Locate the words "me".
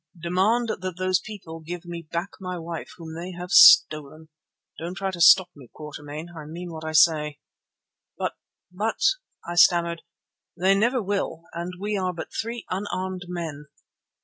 1.85-2.01, 5.55-5.69